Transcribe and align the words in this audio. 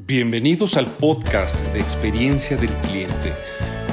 Bienvenidos 0.00 0.76
al 0.76 0.86
podcast 0.86 1.58
de 1.72 1.80
Experiencia 1.80 2.56
del 2.56 2.70
Cliente, 2.82 3.34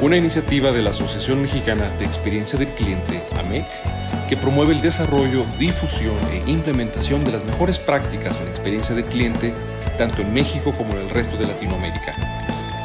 una 0.04 0.16
iniciativa 0.16 0.72
de 0.72 0.84
la 0.84 0.92
Asociación 0.92 1.42
Mexicana 1.42 1.98
de 1.98 2.06
Experiencia 2.06 2.60
del 2.60 2.70
Cliente, 2.76 3.24
AMEC, 3.36 3.66
que 4.30 4.38
promueve 4.38 4.76
el 4.76 4.82
desarrollo, 4.82 5.48
difusión 5.58 6.16
e 6.32 6.48
implementación 6.48 7.24
de 7.24 7.32
las 7.32 7.44
mejores 7.44 7.80
prácticas 7.80 8.40
en 8.40 8.48
experiencia 8.50 8.94
del 8.94 9.06
cliente, 9.06 9.52
tanto 9.98 10.22
en 10.22 10.32
México 10.32 10.76
como 10.78 10.94
en 10.94 11.00
el 11.00 11.10
resto 11.10 11.38
de 11.38 11.48
Latinoamérica. 11.48 12.14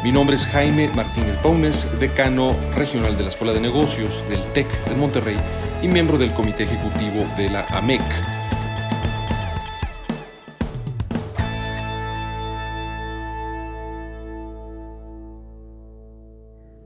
Mi 0.03 0.13
nombre 0.13 0.37
es 0.37 0.47
Jaime 0.47 0.89
Martínez 0.89 1.37
Paunes, 1.43 1.87
decano 2.01 2.57
regional 2.75 3.19
de 3.19 3.25
la 3.25 3.29
Escuela 3.29 3.53
de 3.53 3.61
Negocios 3.61 4.25
del 4.31 4.43
TEC 4.55 4.67
de 4.87 4.97
Monterrey 4.97 5.37
y 5.83 5.89
miembro 5.89 6.17
del 6.17 6.33
Comité 6.33 6.63
Ejecutivo 6.63 7.29
de 7.37 7.51
la 7.51 7.67
AMEC 7.67 8.30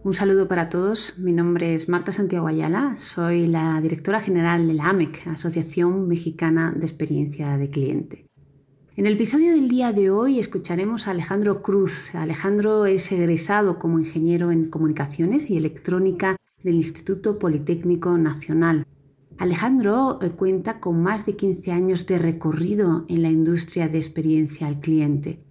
Un 0.05 0.13
saludo 0.13 0.49
para 0.49 0.69
todos. 0.69 1.19
Mi 1.19 1.33
nombre 1.33 1.73
es 1.73 1.89
Marta 1.89 2.13
Santiago 2.13 2.47
Ayala. 2.47 2.95
Soy 2.99 3.47
la 3.47 3.81
directora 3.81 4.21
general 4.21 4.69
de 4.69 4.75
la 4.75 4.91
AMEC, 4.91 5.27
Asociación 5.29 6.07
Mexicana 6.09 6.75
de 6.77 6.85
Experiencia 6.85 7.57
de 7.57 7.71
Cliente. 7.71 8.27
En 8.97 9.07
el 9.07 9.15
episodio 9.15 9.53
del 9.53 9.67
día 9.67 9.95
de 9.95 10.11
hoy 10.11 10.39
escucharemos 10.39 11.09
a 11.09 11.13
Alejandro 11.13 11.63
Cruz. 11.63 12.15
Alejandro 12.15 12.85
es 12.85 13.11
egresado 13.13 13.79
como 13.79 13.99
ingeniero 13.99 14.53
en 14.53 14.69
comunicaciones 14.69 15.49
y 15.49 15.57
electrónica 15.57 16.37
del 16.63 16.75
Instituto 16.75 17.39
Politécnico 17.39 18.19
Nacional. 18.19 18.87
Alejandro 19.39 20.19
eh, 20.21 20.33
cuenta 20.33 20.81
con 20.81 21.03
más 21.03 21.25
de 21.25 21.35
15 21.35 21.73
años 21.73 22.07
de 22.07 22.19
recorrido 22.19 23.07
en 23.09 23.23
la 23.23 23.31
industria 23.31 23.89
de 23.89 23.97
experiencia 23.97 24.67
al 24.67 24.81
cliente 24.81 25.44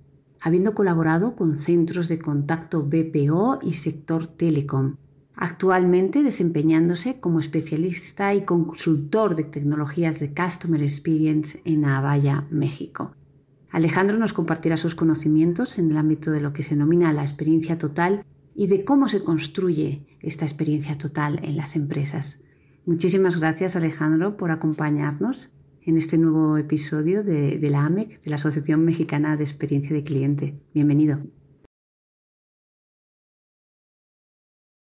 habiendo 0.43 0.75
colaborado 0.75 1.37
con 1.37 1.55
centros 1.55 2.09
de 2.09 2.19
contacto 2.19 2.83
BPO 2.83 3.59
y 3.61 3.75
sector 3.75 4.27
telecom, 4.27 4.97
actualmente 5.35 6.21
desempeñándose 6.21 7.21
como 7.21 7.39
especialista 7.39 8.33
y 8.33 8.43
consultor 8.43 9.35
de 9.35 9.45
tecnologías 9.45 10.19
de 10.19 10.33
Customer 10.33 10.81
Experience 10.81 11.61
en 11.63 11.85
Avaya, 11.85 12.45
México. 12.51 13.15
Alejandro 13.71 14.17
nos 14.17 14.33
compartirá 14.33 14.75
sus 14.75 14.95
conocimientos 14.95 15.79
en 15.79 15.89
el 15.89 15.97
ámbito 15.97 16.29
de 16.29 16.41
lo 16.41 16.51
que 16.51 16.61
se 16.61 16.71
denomina 16.71 17.13
la 17.13 17.21
experiencia 17.21 17.77
total 17.77 18.25
y 18.53 18.67
de 18.67 18.83
cómo 18.83 19.07
se 19.07 19.23
construye 19.23 20.05
esta 20.19 20.43
experiencia 20.43 20.97
total 20.97 21.39
en 21.43 21.55
las 21.55 21.77
empresas. 21.77 22.41
Muchísimas 22.85 23.39
gracias 23.39 23.77
Alejandro 23.77 24.35
por 24.35 24.51
acompañarnos 24.51 25.53
en 25.85 25.97
este 25.97 26.17
nuevo 26.17 26.57
episodio 26.57 27.23
de, 27.23 27.57
la 27.69 27.85
AMEC, 27.85 28.21
de 28.21 28.29
la 28.29 28.37
Asociación 28.37 28.85
Mexicana 28.85 29.35
de 29.37 29.43
Experiencia 29.43 29.95
de 29.95 30.03
Cliente. 30.03 30.55
Bienvenido. 30.73 31.19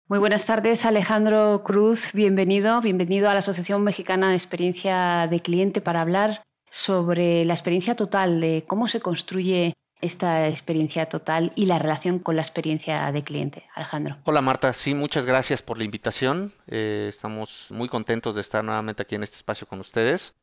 Muy 0.09 0.19
buenas 0.19 0.47
tardes, 0.47 0.87
Alejandro 0.87 1.63
Cruz. 1.65 2.13
Bienvenido, 2.15 2.81
bienvenido 2.81 3.29
a 3.29 3.35
la 3.35 3.41
Asociación 3.41 3.83
Mexicana 3.85 4.31
de 4.31 4.37
Experiencia 4.37 5.29
de 5.31 5.41
Cliente 5.41 5.81
para 5.81 6.01
hablar 6.01 6.43
sobre 6.71 7.45
la 7.45 7.55
experiencia 7.55 7.95
total, 7.95 8.41
de 8.41 8.65
cómo 8.67 8.89
se 8.89 9.01
construye 9.01 9.75
esta 10.01 10.49
experiencia 10.49 11.07
total 11.07 11.53
y 11.57 11.67
la 11.67 11.79
relación 11.79 12.21
con 12.21 12.37
la 12.37 12.43
experiencia 12.43 13.11
de 13.11 13.25
cliente. 13.25 13.65
Alejandro. 13.75 14.17
Hola 14.25 14.41
Marta, 14.41 14.73
sí, 14.73 14.95
muchas 14.95 15.27
gracias 15.27 15.61
por 15.61 15.79
la 15.79 15.85
invitación. 15.85 16.53
Eh, 16.69 17.07
estamos 17.09 17.67
muy 17.71 17.89
contentos 17.89 18.35
de 18.35 18.41
estar 18.41 18.65
nuevamente 18.65 19.03
aquí 19.03 19.17
en 19.17 19.25
este 19.25 19.37
espacio 19.37 19.67
con 19.67 19.81
ustedes. 19.81 20.35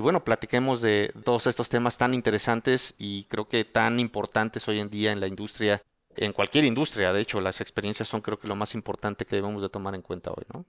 Y 0.00 0.02
bueno, 0.02 0.24
platiquemos 0.24 0.80
de 0.80 1.12
todos 1.24 1.46
estos 1.46 1.68
temas 1.68 1.98
tan 1.98 2.14
interesantes 2.14 2.94
y 2.96 3.24
creo 3.24 3.48
que 3.48 3.66
tan 3.66 4.00
importantes 4.00 4.66
hoy 4.66 4.80
en 4.80 4.88
día 4.88 5.12
en 5.12 5.20
la 5.20 5.26
industria, 5.26 5.82
en 6.16 6.32
cualquier 6.32 6.64
industria. 6.64 7.12
De 7.12 7.20
hecho, 7.20 7.38
las 7.42 7.60
experiencias 7.60 8.08
son 8.08 8.22
creo 8.22 8.38
que 8.38 8.48
lo 8.48 8.56
más 8.56 8.74
importante 8.74 9.26
que 9.26 9.36
debemos 9.36 9.60
de 9.60 9.68
tomar 9.68 9.94
en 9.94 10.00
cuenta 10.00 10.30
hoy, 10.30 10.46
¿no? 10.54 10.64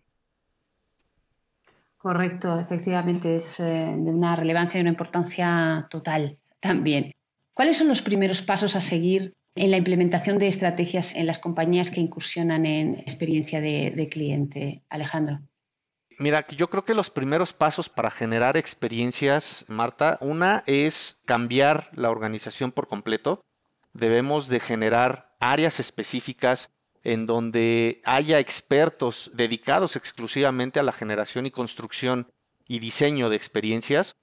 Correcto, 1.97 2.59
efectivamente 2.59 3.37
es 3.37 3.61
eh, 3.61 3.95
de 3.97 4.11
una 4.11 4.35
relevancia 4.35 4.79
y 4.79 4.81
una 4.81 4.89
importancia 4.89 5.87
total 5.89 6.37
también. 6.59 7.13
¿Cuáles 7.53 7.77
son 7.77 7.87
los 7.87 8.01
primeros 8.01 8.41
pasos 8.41 8.75
a 8.75 8.81
seguir 8.81 9.33
en 9.55 9.71
la 9.71 9.77
implementación 9.77 10.39
de 10.39 10.49
estrategias 10.49 11.15
en 11.15 11.25
las 11.25 11.39
compañías 11.39 11.89
que 11.89 12.01
incursionan 12.01 12.65
en 12.65 12.95
experiencia 12.95 13.61
de 13.61 14.09
cliente, 14.11 14.83
Alejandro? 14.89 15.39
Mira, 16.21 16.45
yo 16.49 16.69
creo 16.69 16.85
que 16.85 16.93
los 16.93 17.09
primeros 17.09 17.51
pasos 17.51 17.89
para 17.89 18.11
generar 18.11 18.55
experiencias, 18.55 19.65
Marta, 19.69 20.19
una 20.21 20.63
es 20.67 21.19
cambiar 21.25 21.89
la 21.93 22.11
organización 22.11 22.71
por 22.71 22.87
completo. 22.87 23.43
Debemos 23.93 24.47
de 24.47 24.59
generar 24.59 25.33
áreas 25.39 25.79
específicas 25.79 26.69
en 27.03 27.25
donde 27.25 28.03
haya 28.05 28.37
expertos 28.37 29.31
dedicados 29.33 29.95
exclusivamente 29.95 30.79
a 30.79 30.83
la 30.83 30.91
generación 30.91 31.47
y 31.47 31.51
construcción 31.51 32.31
y 32.67 32.77
diseño 32.77 33.31
de 33.31 33.37
experiencias. 33.37 34.15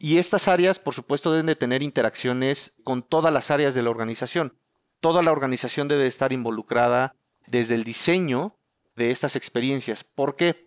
Y 0.00 0.18
estas 0.18 0.48
áreas, 0.48 0.80
por 0.80 0.94
supuesto, 0.94 1.30
deben 1.30 1.46
de 1.46 1.54
tener 1.54 1.80
interacciones 1.80 2.74
con 2.82 3.04
todas 3.04 3.32
las 3.32 3.52
áreas 3.52 3.72
de 3.76 3.84
la 3.84 3.90
organización. 3.90 4.58
Toda 4.98 5.22
la 5.22 5.30
organización 5.30 5.86
debe 5.86 6.08
estar 6.08 6.32
involucrada 6.32 7.14
desde 7.46 7.76
el 7.76 7.84
diseño 7.84 8.56
de 8.96 9.12
estas 9.12 9.36
experiencias. 9.36 10.02
¿Por 10.02 10.34
qué? 10.34 10.65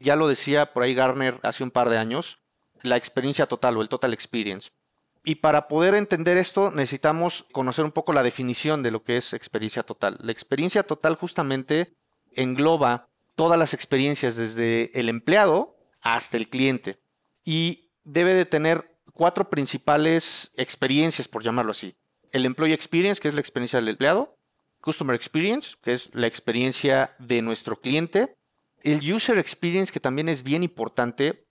Ya 0.00 0.16
lo 0.16 0.26
decía 0.26 0.72
por 0.72 0.82
ahí 0.82 0.94
Garner 0.94 1.38
hace 1.42 1.62
un 1.62 1.70
par 1.70 1.90
de 1.90 1.98
años, 1.98 2.38
la 2.82 2.96
experiencia 2.96 3.46
total 3.46 3.76
o 3.76 3.82
el 3.82 3.88
total 3.88 4.14
experience. 4.14 4.70
Y 5.24 5.36
para 5.36 5.68
poder 5.68 5.94
entender 5.94 6.38
esto 6.38 6.70
necesitamos 6.70 7.44
conocer 7.52 7.84
un 7.84 7.92
poco 7.92 8.14
la 8.14 8.22
definición 8.22 8.82
de 8.82 8.90
lo 8.90 9.04
que 9.04 9.18
es 9.18 9.34
experiencia 9.34 9.82
total. 9.82 10.16
La 10.20 10.32
experiencia 10.32 10.82
total 10.82 11.16
justamente 11.16 11.94
engloba 12.32 13.08
todas 13.36 13.58
las 13.58 13.74
experiencias 13.74 14.36
desde 14.36 14.98
el 14.98 15.08
empleado 15.08 15.76
hasta 16.00 16.38
el 16.38 16.48
cliente 16.48 16.98
y 17.44 17.90
debe 18.04 18.32
de 18.32 18.46
tener 18.46 18.96
cuatro 19.12 19.50
principales 19.50 20.50
experiencias, 20.56 21.28
por 21.28 21.42
llamarlo 21.42 21.72
así. 21.72 21.94
El 22.32 22.46
employee 22.46 22.74
experience, 22.74 23.20
que 23.20 23.28
es 23.28 23.34
la 23.34 23.40
experiencia 23.40 23.78
del 23.78 23.88
empleado, 23.88 24.36
customer 24.80 25.14
experience, 25.14 25.76
que 25.82 25.92
es 25.92 26.10
la 26.14 26.26
experiencia 26.26 27.14
de 27.18 27.42
nuestro 27.42 27.80
cliente, 27.80 28.36
el 28.82 29.12
user 29.12 29.38
experience, 29.38 29.92
que 29.92 30.00
también 30.00 30.28
es 30.28 30.42
bien 30.42 30.62
importante, 30.62 31.46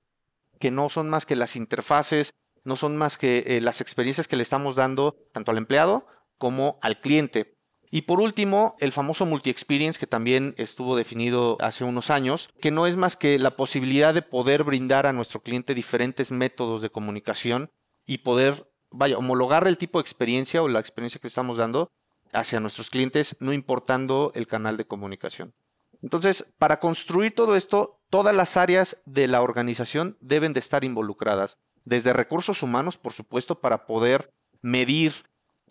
que 0.60 0.72
no 0.72 0.90
son 0.90 1.10
más 1.10 1.26
que 1.26 1.36
las 1.36 1.56
interfaces, 1.56 2.34
no 2.64 2.76
son 2.76 2.98
más 2.98 3.18
que 3.18 3.44
eh, 3.48 3.62
las 3.62 3.82
experiencias 3.82 4.28
que 4.28 4.36
le 4.36 4.44
estamos 4.44 4.76
dando 4.76 5.16
tanto 5.32 5.52
al 5.52 5.58
empleado 5.58 6.06
como 6.38 6.78
al 6.82 7.00
cliente. 7.00 7.56
Y 7.92 8.04
por 8.04 8.20
último, 8.20 8.76
el 8.80 8.92
famoso 8.92 9.26
multi-experience 9.26 10.00
que 10.00 10.06
también 10.06 10.54
estuvo 10.58 10.96
definido 10.96 11.58
hace 11.60 11.84
unos 11.84 12.12
años, 12.12 12.50
que 12.62 12.70
no 12.70 12.86
es 12.86 12.96
más 12.96 13.16
que 13.16 13.40
la 13.40 13.56
posibilidad 13.56 14.14
de 14.14 14.22
poder 14.22 14.64
brindar 14.64 15.08
a 15.08 15.14
nuestro 15.14 15.42
cliente 15.42 15.74
diferentes 15.74 16.32
métodos 16.32 16.84
de 16.84 16.92
comunicación 16.92 17.72
y 18.06 18.20
poder, 18.20 18.70
vaya, 18.92 19.18
homologar 19.18 19.68
el 19.68 19.80
tipo 19.80 19.98
de 19.98 20.04
experiencia 20.04 20.62
o 20.62 20.68
la 20.68 20.80
experiencia 20.80 21.20
que 21.20 21.28
estamos 21.28 21.58
dando 21.58 21.92
hacia 22.32 22.60
nuestros 22.60 22.92
clientes, 22.92 23.38
no 23.40 23.54
importando 23.54 24.32
el 24.36 24.46
canal 24.46 24.78
de 24.78 24.86
comunicación. 24.86 25.56
Entonces, 26.02 26.46
para 26.58 26.80
construir 26.80 27.36
todo 27.36 27.56
esto, 27.56 28.00
todas 28.10 28.36
las 28.36 28.58
áreas 28.58 28.98
de 29.06 29.28
la 29.28 29.42
organización 29.42 30.18
deben 30.22 30.54
de 30.54 30.60
estar 30.60 30.84
involucradas, 30.84 31.60
desde 31.86 32.14
recursos 32.14 32.64
humanos, 32.64 32.98
por 32.98 33.14
supuesto, 33.14 33.60
para 33.60 33.86
poder 33.86 34.32
medir 34.62 35.14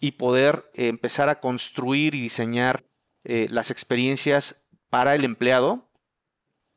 y 0.01 0.13
poder 0.13 0.71
eh, 0.75 0.89
empezar 0.89 1.29
a 1.29 1.41
construir 1.41 2.15
y 2.15 2.21
diseñar 2.21 2.85
eh, 3.25 3.47
las 3.51 3.71
experiencias 3.71 4.65
para 4.91 5.15
el 5.15 5.25
empleado, 5.25 5.89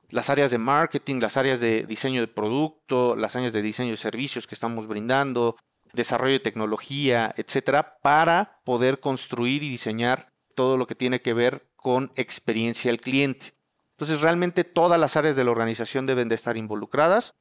las 0.10 0.30
áreas 0.30 0.52
de 0.52 0.58
marketing, 0.58 1.20
las 1.22 1.38
áreas 1.38 1.60
de 1.60 1.86
diseño 1.86 2.22
de 2.22 2.28
producto, 2.28 3.16
las 3.16 3.36
áreas 3.36 3.54
de 3.54 3.62
diseño 3.62 3.92
de 3.92 3.98
servicios 3.98 4.48
que 4.48 4.56
estamos 4.56 4.88
brindando, 4.88 5.56
desarrollo 5.94 6.34
de 6.34 6.40
tecnología, 6.40 7.34
etcétera, 7.38 7.98
para 8.02 8.60
poder 8.66 9.00
construir 9.00 9.64
y 9.64 9.70
diseñar 9.70 10.32
todo 10.56 10.78
lo 10.78 10.88
que 10.88 10.96
tiene 10.96 11.22
que 11.22 11.34
ver 11.34 11.71
con 11.82 12.12
experiencia 12.16 12.92
al 12.92 13.02
cliente. 13.02 13.54
Entonces, 13.92 14.22
realmente 14.22 14.64
todas 14.64 15.00
las 15.00 15.18
áreas 15.18 15.36
de 15.36 15.44
la 15.44 15.52
organización 15.52 16.06
deben 16.06 16.30
de 16.30 16.36
estar 16.36 16.56
involucradas 16.56 17.36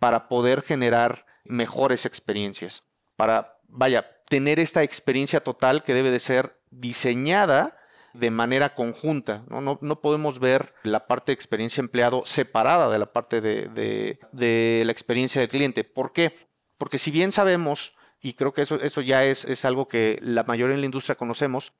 para 0.00 0.28
poder 0.28 0.62
generar 0.62 1.26
mejores 1.44 2.06
experiencias, 2.06 2.82
para, 3.16 3.58
vaya, 3.68 4.10
tener 4.28 4.58
esta 4.58 4.82
experiencia 4.82 5.44
total 5.44 5.84
que 5.84 5.94
debe 5.94 6.10
de 6.10 6.20
ser 6.20 6.58
diseñada 6.70 7.78
de 8.14 8.30
manera 8.30 8.74
conjunta. 8.74 9.44
No, 9.48 9.78
no, 9.80 10.00
podemos 10.00 10.38
ver 10.38 10.74
la 10.82 11.06
parte 11.06 11.32
de 11.32 11.34
experiencia 11.34 11.80
empleado 11.80 12.24
separada 12.24 12.90
de 12.90 12.98
la 12.98 13.12
parte 13.12 13.40
de, 13.40 14.84
la 14.84 14.92
experiencia 14.92 15.40
del 15.40 15.50
cliente. 15.50 15.84
¿Por 15.84 16.12
qué? 16.12 16.34
Porque 16.78 16.98
si 16.98 17.10
bien 17.10 17.30
sabemos, 17.30 17.94
y 18.20 18.34
creo 18.34 18.52
que 18.52 18.62
eso, 18.62 18.80
eso 18.80 19.02
ya 19.02 19.24
es, 19.24 19.44
es 19.44 19.64
algo 19.64 19.86
que 19.86 20.18
la 20.22 20.44
mayoría 20.44 20.74
en 20.74 20.80
la 20.80 20.86
industria 20.86 21.14
conocemos, 21.14 21.72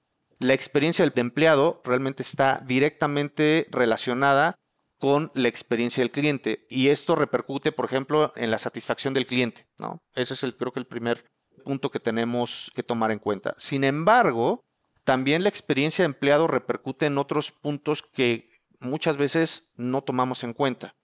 la 0.43 0.55
experiencia 0.55 1.05
del 1.05 1.12
empleado 1.17 1.81
realmente 1.85 2.23
está 2.23 2.62
directamente 2.67 3.69
relacionada 3.71 4.59
con 4.99 5.31
la 5.35 5.49
experiencia 5.49 6.03
del 6.03 6.11
cliente 6.11 6.67
y 6.69 6.89
esto 6.89 7.15
repercute, 7.15 7.71
por 7.71 7.85
ejemplo, 7.85 8.33
en 8.35 8.50
la 8.50 8.59
satisfacción 8.59 9.15
del 9.15 9.27
cliente, 9.27 9.67
¿no? 9.79 10.03
Ese 10.15 10.35
es 10.35 10.43
el, 10.43 10.56
creo 10.56 10.73
que 10.73 10.81
el 10.81 10.87
primer 10.87 11.25
punto 11.65 11.91
que 11.91 12.00
tenemos 12.00 12.73
que 12.75 12.83
tomar 12.83 13.12
en 13.12 13.21
cuenta. 13.21 13.55
Sin 13.56 13.85
embargo, 13.85 14.65
también 15.05 15.44
la 15.44 15.49
experiencia 15.49 16.03
de 16.03 16.06
empleado 16.06 16.49
repercute 16.49 17.06
en 17.06 17.19
otros 17.19 17.53
puntos 17.53 18.03
que 18.03 18.50
muchas 18.81 19.17
veces 19.17 19.71
no 19.77 20.03
tomamos 20.03 20.43
en 20.43 20.55
cuenta. 20.55 20.97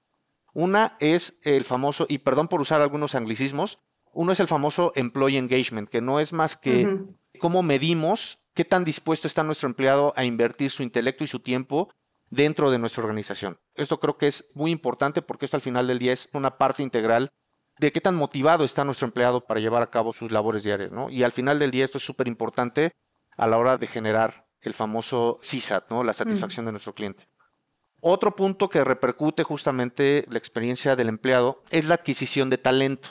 Una 0.52 0.96
es 0.98 1.38
el 1.44 1.64
famoso, 1.64 2.06
y 2.08 2.18
perdón 2.18 2.48
por 2.48 2.60
usar 2.60 2.80
algunos 2.80 3.14
anglicismos, 3.14 3.78
uno 4.12 4.32
es 4.32 4.40
el 4.40 4.48
famoso 4.48 4.92
employee 4.96 5.38
engagement, 5.38 5.88
que 5.88 6.00
no 6.00 6.18
es 6.18 6.32
más 6.32 6.56
que 6.56 6.88
cómo 7.38 7.62
medimos 7.62 8.40
qué 8.58 8.64
tan 8.64 8.82
dispuesto 8.82 9.28
está 9.28 9.44
nuestro 9.44 9.68
empleado 9.68 10.12
a 10.16 10.24
invertir 10.24 10.72
su 10.72 10.82
intelecto 10.82 11.22
y 11.22 11.28
su 11.28 11.38
tiempo 11.38 11.94
dentro 12.28 12.72
de 12.72 12.80
nuestra 12.80 13.04
organización. 13.04 13.60
Esto 13.76 14.00
creo 14.00 14.18
que 14.18 14.26
es 14.26 14.46
muy 14.52 14.72
importante 14.72 15.22
porque 15.22 15.44
esto 15.44 15.56
al 15.56 15.60
final 15.60 15.86
del 15.86 16.00
día 16.00 16.12
es 16.12 16.28
una 16.32 16.58
parte 16.58 16.82
integral 16.82 17.30
de 17.78 17.92
qué 17.92 18.00
tan 18.00 18.16
motivado 18.16 18.64
está 18.64 18.82
nuestro 18.82 19.06
empleado 19.06 19.46
para 19.46 19.60
llevar 19.60 19.84
a 19.84 19.90
cabo 19.90 20.12
sus 20.12 20.32
labores 20.32 20.64
diarias, 20.64 20.90
¿no? 20.90 21.08
Y 21.08 21.22
al 21.22 21.30
final 21.30 21.60
del 21.60 21.70
día 21.70 21.84
esto 21.84 21.98
es 21.98 22.04
súper 22.04 22.26
importante 22.26 22.90
a 23.36 23.46
la 23.46 23.58
hora 23.58 23.76
de 23.76 23.86
generar 23.86 24.48
el 24.60 24.74
famoso 24.74 25.38
CSAT, 25.40 25.88
¿no? 25.88 26.02
La 26.02 26.12
satisfacción 26.12 26.66
de 26.66 26.72
nuestro 26.72 26.94
cliente. 26.94 27.28
Otro 28.00 28.34
punto 28.34 28.68
que 28.68 28.82
repercute 28.82 29.44
justamente 29.44 30.26
la 30.28 30.38
experiencia 30.38 30.96
del 30.96 31.10
empleado 31.10 31.62
es 31.70 31.84
la 31.84 31.94
adquisición 31.94 32.50
de 32.50 32.58
talento, 32.58 33.10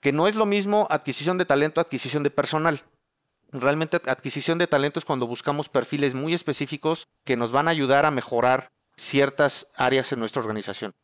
que 0.00 0.12
no 0.12 0.28
es 0.28 0.36
lo 0.36 0.46
mismo 0.46 0.86
adquisición 0.88 1.36
de 1.36 1.46
talento, 1.46 1.80
adquisición 1.80 2.22
de 2.22 2.30
personal. 2.30 2.84
Realmente 3.50 4.00
adquisición 4.06 4.58
de 4.58 4.66
talento 4.66 4.98
es 4.98 5.04
cuando 5.06 5.26
buscamos 5.26 5.68
perfiles 5.68 6.14
muy 6.14 6.34
específicos 6.34 7.08
que 7.24 7.36
nos 7.36 7.50
van 7.50 7.66
a 7.66 7.70
ayudar 7.70 8.04
a 8.04 8.10
mejorar 8.10 8.70
ciertas 8.96 9.68
áreas 9.76 10.12
en 10.12 10.18
nuestra 10.18 10.42
organización. 10.42 10.94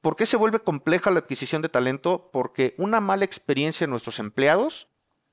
¿Por 0.00 0.14
qué 0.14 0.26
se 0.26 0.36
vuelve 0.36 0.60
compleja 0.60 1.10
la 1.10 1.18
adquisición 1.18 1.60
de 1.60 1.68
talento? 1.68 2.30
Porque 2.32 2.74
una 2.78 3.00
mala 3.00 3.24
experiencia 3.24 3.84
en 3.84 3.90
nuestros 3.90 4.20
empleados 4.20 4.88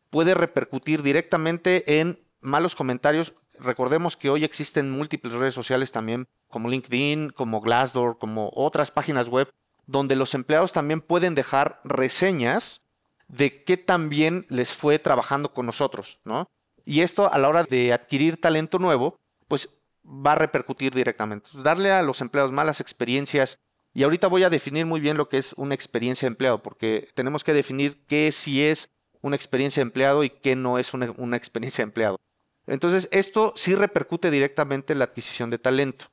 puede 0.09 0.33
repercutir 0.33 1.03
directamente 1.03 1.99
en 1.99 2.25
malos 2.41 2.75
comentarios. 2.75 3.33
Recordemos 3.59 4.17
que 4.17 4.31
hoy 4.31 4.43
existen 4.43 4.89
múltiples 4.89 5.33
redes 5.33 5.53
sociales 5.53 5.91
también, 5.91 6.27
como 6.47 6.69
LinkedIn, 6.69 7.29
como 7.29 7.61
Glassdoor, 7.61 8.17
como 8.17 8.49
otras 8.55 8.89
páginas 8.89 9.29
web, 9.29 9.53
donde 9.85 10.15
los 10.15 10.33
empleados 10.33 10.71
también 10.71 11.01
pueden 11.01 11.35
dejar 11.35 11.79
reseñas 11.83 12.81
de 13.27 13.63
qué 13.63 13.77
tan 13.77 14.09
bien 14.09 14.45
les 14.49 14.73
fue 14.73 14.99
trabajando 14.99 15.53
con 15.53 15.65
nosotros, 15.65 16.19
¿no? 16.23 16.47
Y 16.85 17.01
esto 17.01 17.31
a 17.31 17.37
la 17.37 17.49
hora 17.49 17.63
de 17.63 17.93
adquirir 17.93 18.39
talento 18.39 18.79
nuevo, 18.79 19.17
pues 19.47 19.69
va 20.05 20.33
a 20.33 20.35
repercutir 20.35 20.93
directamente. 20.93 21.49
Darle 21.53 21.91
a 21.91 22.03
los 22.03 22.21
empleados 22.21 22.51
malas 22.51 22.79
experiencias 22.79 23.57
y 23.93 24.03
ahorita 24.03 24.27
voy 24.27 24.43
a 24.43 24.49
definir 24.49 24.85
muy 24.85 24.99
bien 24.99 25.17
lo 25.17 25.29
que 25.29 25.37
es 25.37 25.53
una 25.53 25.73
experiencia 25.73 26.27
de 26.27 26.33
empleado, 26.33 26.61
porque 26.61 27.09
tenemos 27.15 27.43
que 27.43 27.53
definir 27.53 28.05
qué 28.07 28.31
sí 28.31 28.63
es 28.63 28.89
una 29.21 29.35
experiencia 29.35 29.81
de 29.81 29.87
empleado 29.87 30.23
y 30.23 30.29
qué 30.29 30.55
no 30.55 30.77
es 30.77 30.93
una, 30.93 31.11
una 31.17 31.37
experiencia 31.37 31.83
de 31.83 31.89
empleado. 31.89 32.19
Entonces, 32.67 33.07
esto 33.11 33.53
sí 33.55 33.73
repercute 33.73 34.31
directamente 34.31 34.93
en 34.93 34.99
la 34.99 35.05
adquisición 35.05 35.49
de 35.49 35.59
talento. 35.59 36.05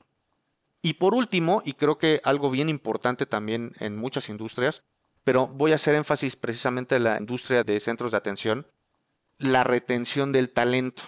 Y 0.80 0.94
por 0.94 1.14
último, 1.14 1.62
y 1.64 1.74
creo 1.74 1.98
que 1.98 2.20
algo 2.24 2.50
bien 2.50 2.68
importante 2.68 3.26
también 3.26 3.72
en 3.78 3.96
muchas 3.96 4.28
industrias, 4.28 4.82
pero 5.24 5.46
voy 5.46 5.72
a 5.72 5.76
hacer 5.76 5.94
énfasis 5.94 6.36
precisamente 6.36 6.96
en 6.96 7.04
la 7.04 7.18
industria 7.18 7.64
de 7.64 7.78
centros 7.80 8.12
de 8.12 8.18
atención, 8.18 8.66
la 9.38 9.64
retención 9.64 10.32
del 10.32 10.50
talento. 10.50 11.02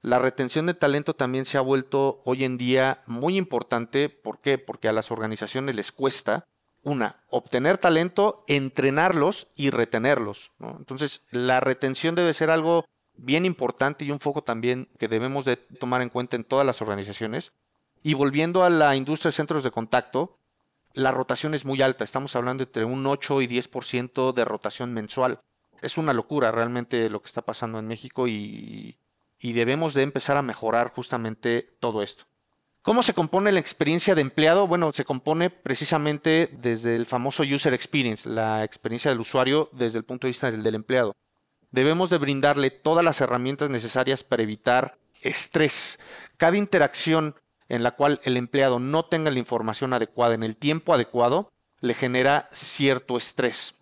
La 0.00 0.18
retención 0.18 0.66
de 0.66 0.74
talento 0.74 1.14
también 1.14 1.46
se 1.46 1.56
ha 1.56 1.62
vuelto 1.62 2.20
hoy 2.24 2.44
en 2.44 2.58
día 2.58 3.02
muy 3.06 3.38
importante. 3.38 4.10
¿Por 4.10 4.40
qué? 4.40 4.58
Porque 4.58 4.88
a 4.88 4.92
las 4.92 5.10
organizaciones 5.10 5.74
les 5.74 5.92
cuesta, 5.92 6.46
una, 6.82 7.22
obtener 7.30 7.78
talento, 7.78 8.44
entrenarlos 8.46 9.48
y 9.56 9.70
retenerlos. 9.70 10.52
Entonces, 10.60 11.22
la 11.30 11.60
retención 11.60 12.14
debe 12.14 12.34
ser 12.34 12.50
algo 12.50 12.84
bien 13.16 13.46
importante 13.46 14.04
y 14.04 14.10
un 14.10 14.20
foco 14.20 14.42
también 14.42 14.88
que 14.98 15.08
debemos 15.08 15.46
de 15.46 15.56
tomar 15.56 16.02
en 16.02 16.10
cuenta 16.10 16.36
en 16.36 16.44
todas 16.44 16.66
las 16.66 16.82
organizaciones. 16.82 17.52
Y 18.02 18.12
volviendo 18.12 18.64
a 18.64 18.70
la 18.70 18.96
industria 18.96 19.30
de 19.30 19.36
centros 19.36 19.64
de 19.64 19.70
contacto, 19.70 20.36
la 20.94 21.10
rotación 21.10 21.54
es 21.54 21.64
muy 21.64 21.82
alta. 21.82 22.04
Estamos 22.04 22.34
hablando 22.36 22.64
entre 22.64 22.84
un 22.84 23.06
8 23.06 23.42
y 23.42 23.46
10% 23.46 24.32
de 24.32 24.44
rotación 24.44 24.92
mensual. 24.94 25.40
Es 25.82 25.98
una 25.98 26.12
locura 26.12 26.50
realmente 26.50 27.10
lo 27.10 27.20
que 27.20 27.26
está 27.26 27.42
pasando 27.42 27.78
en 27.78 27.86
México 27.86 28.26
y 28.26 28.96
debemos 29.40 29.92
de 29.92 30.02
empezar 30.02 30.38
a 30.38 30.42
mejorar 30.42 30.92
justamente 30.94 31.76
todo 31.80 32.02
esto. 32.02 32.24
¿Cómo 32.84 33.02
se 33.02 33.14
compone 33.14 33.50
la 33.50 33.60
experiencia 33.60 34.14
de 34.14 34.20
empleado? 34.20 34.66
Bueno, 34.66 34.92
se 34.92 35.06
compone 35.06 35.48
precisamente 35.48 36.50
desde 36.52 36.96
el 36.96 37.06
famoso 37.06 37.42
user 37.42 37.72
experience, 37.72 38.28
la 38.28 38.62
experiencia 38.62 39.10
del 39.10 39.20
usuario 39.20 39.70
desde 39.72 39.96
el 39.96 40.04
punto 40.04 40.26
de 40.26 40.32
vista 40.32 40.50
del, 40.50 40.62
del 40.62 40.74
empleado. 40.74 41.16
Debemos 41.70 42.10
de 42.10 42.18
brindarle 42.18 42.70
todas 42.70 43.02
las 43.02 43.22
herramientas 43.22 43.70
necesarias 43.70 44.22
para 44.22 44.42
evitar 44.42 44.98
estrés. 45.22 45.98
Cada 46.36 46.58
interacción 46.58 47.34
en 47.68 47.82
la 47.82 47.92
cual 47.92 48.20
el 48.24 48.36
empleado 48.36 48.78
no 48.78 49.06
tenga 49.06 49.30
la 49.30 49.38
información 49.38 49.92
adecuada 49.92 50.34
en 50.34 50.42
el 50.42 50.56
tiempo 50.56 50.94
adecuado 50.94 51.50
le 51.80 51.94
genera 51.94 52.48
cierto 52.52 53.16
estrés. 53.16 53.76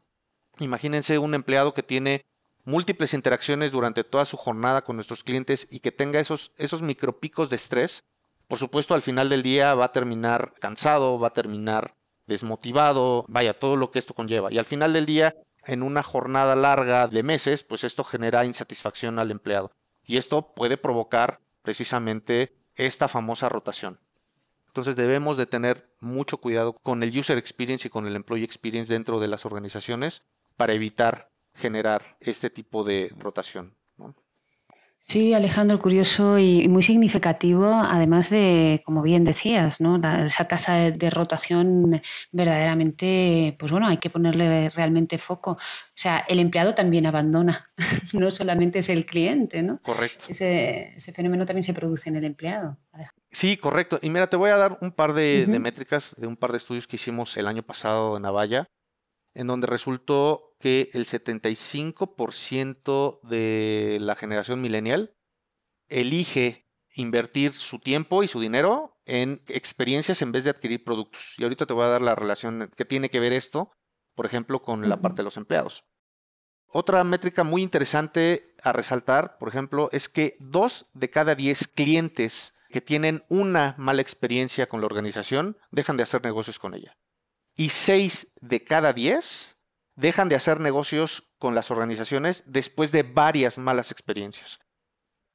Imagínense 0.58 1.18
un 1.18 1.34
empleado 1.34 1.74
que 1.74 1.82
tiene 1.82 2.24
múltiples 2.64 3.14
interacciones 3.14 3.72
durante 3.72 4.04
toda 4.04 4.24
su 4.24 4.36
jornada 4.36 4.82
con 4.82 4.96
nuestros 4.96 5.24
clientes 5.24 5.66
y 5.70 5.80
que 5.80 5.92
tenga 5.92 6.20
esos, 6.20 6.52
esos 6.56 6.82
micropicos 6.82 7.50
de 7.50 7.56
estrés, 7.56 8.04
por 8.48 8.58
supuesto 8.58 8.94
al 8.94 9.02
final 9.02 9.28
del 9.28 9.42
día 9.42 9.74
va 9.74 9.86
a 9.86 9.92
terminar 9.92 10.54
cansado, 10.60 11.18
va 11.18 11.28
a 11.28 11.32
terminar 11.32 11.94
desmotivado, 12.26 13.24
vaya, 13.28 13.58
todo 13.58 13.76
lo 13.76 13.90
que 13.90 13.98
esto 13.98 14.14
conlleva. 14.14 14.52
Y 14.52 14.58
al 14.58 14.64
final 14.64 14.92
del 14.92 15.06
día, 15.06 15.34
en 15.64 15.82
una 15.82 16.02
jornada 16.02 16.54
larga 16.54 17.08
de 17.08 17.22
meses, 17.22 17.62
pues 17.64 17.84
esto 17.84 18.04
genera 18.04 18.44
insatisfacción 18.44 19.18
al 19.18 19.30
empleado. 19.30 19.72
Y 20.04 20.16
esto 20.16 20.54
puede 20.54 20.76
provocar 20.76 21.40
precisamente 21.62 22.52
esta 22.76 23.08
famosa 23.08 23.48
rotación. 23.48 23.98
Entonces 24.68 24.96
debemos 24.96 25.36
de 25.36 25.46
tener 25.46 25.90
mucho 26.00 26.38
cuidado 26.38 26.72
con 26.72 27.02
el 27.02 27.16
user 27.16 27.36
experience 27.36 27.88
y 27.88 27.90
con 27.90 28.06
el 28.06 28.16
employee 28.16 28.44
experience 28.44 28.92
dentro 28.92 29.20
de 29.20 29.28
las 29.28 29.44
organizaciones 29.44 30.22
para 30.56 30.72
evitar 30.72 31.30
generar 31.54 32.16
este 32.20 32.48
tipo 32.48 32.82
de 32.82 33.12
rotación. 33.18 33.74
Sí, 35.04 35.34
Alejandro, 35.34 35.80
curioso 35.80 36.38
y 36.38 36.68
muy 36.68 36.82
significativo, 36.82 37.66
además 37.66 38.30
de, 38.30 38.82
como 38.86 39.02
bien 39.02 39.24
decías, 39.24 39.80
¿no? 39.80 40.00
esa 40.24 40.46
tasa 40.46 40.90
de, 40.90 41.10
rotación 41.10 42.00
verdaderamente, 42.30 43.56
pues 43.58 43.72
bueno, 43.72 43.88
hay 43.88 43.98
que 43.98 44.10
ponerle 44.10 44.70
realmente 44.70 45.18
foco. 45.18 45.52
O 45.52 45.58
sea, 45.92 46.24
el 46.28 46.38
empleado 46.38 46.74
también 46.74 47.04
abandona, 47.04 47.68
no 48.14 48.30
solamente 48.30 48.78
es 48.78 48.88
el 48.88 49.04
cliente, 49.04 49.62
¿no? 49.62 49.80
Correcto. 49.82 50.26
Ese, 50.28 50.94
fenómeno 51.14 51.44
también 51.44 51.64
se 51.64 51.74
produce 51.74 52.08
en 52.08 52.16
el 52.16 52.24
empleado. 52.24 52.78
Sí, 53.32 53.56
correcto. 53.56 53.98
Y 54.00 54.08
mira, 54.08 54.28
te 54.28 54.36
voy 54.36 54.50
a 54.50 54.56
dar 54.56 54.78
un 54.80 54.92
par 54.92 55.14
de, 55.14 55.46
de 55.46 55.58
métricas 55.58 56.14
de 56.16 56.28
un 56.28 56.36
par 56.36 56.52
de 56.52 56.58
estudios 56.58 56.86
que 56.86 56.96
hicimos 56.96 57.36
el 57.36 57.48
año 57.48 57.64
pasado 57.64 58.16
en 58.16 58.24
Avaya 58.24 58.70
en 59.34 59.46
donde 59.46 59.66
resultó 59.66 60.54
que 60.58 60.90
el 60.92 61.04
75% 61.04 63.20
de 63.22 63.98
la 64.00 64.14
generación 64.14 64.60
millennial 64.60 65.14
elige 65.88 66.68
invertir 66.94 67.54
su 67.54 67.78
tiempo 67.78 68.22
y 68.22 68.28
su 68.28 68.40
dinero 68.40 68.98
en 69.04 69.42
experiencias 69.48 70.22
en 70.22 70.32
vez 70.32 70.44
de 70.44 70.50
adquirir 70.50 70.84
productos. 70.84 71.34
Y 71.38 71.42
ahorita 71.42 71.66
te 71.66 71.72
voy 71.72 71.84
a 71.84 71.88
dar 71.88 72.02
la 72.02 72.14
relación 72.14 72.70
que 72.76 72.84
tiene 72.84 73.10
que 73.10 73.20
ver 73.20 73.32
esto, 73.32 73.72
por 74.14 74.26
ejemplo, 74.26 74.62
con 74.62 74.88
la 74.88 75.00
parte 75.00 75.22
de 75.22 75.24
los 75.24 75.36
empleados. 75.36 75.84
Otra 76.66 77.02
métrica 77.04 77.44
muy 77.44 77.62
interesante 77.62 78.54
a 78.62 78.72
resaltar, 78.72 79.36
por 79.38 79.48
ejemplo, 79.48 79.88
es 79.92 80.08
que 80.08 80.36
dos 80.38 80.86
de 80.94 81.10
cada 81.10 81.34
diez 81.34 81.68
clientes 81.68 82.54
que 82.70 82.80
tienen 82.80 83.24
una 83.28 83.74
mala 83.78 84.00
experiencia 84.00 84.66
con 84.66 84.80
la 84.80 84.86
organización 84.86 85.58
dejan 85.70 85.96
de 85.96 86.04
hacer 86.04 86.24
negocios 86.24 86.58
con 86.58 86.74
ella 86.74 86.96
y 87.56 87.68
6 87.68 88.32
de 88.40 88.64
cada 88.64 88.92
10 88.92 89.58
dejan 89.96 90.28
de 90.28 90.36
hacer 90.36 90.60
negocios 90.60 91.30
con 91.38 91.54
las 91.54 91.70
organizaciones 91.70 92.44
después 92.46 92.92
de 92.92 93.02
varias 93.02 93.58
malas 93.58 93.90
experiencias. 93.90 94.58